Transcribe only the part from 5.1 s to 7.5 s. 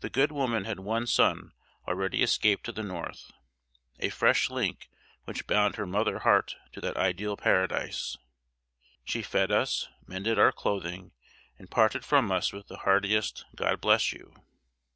which bound her mother heart to that ideal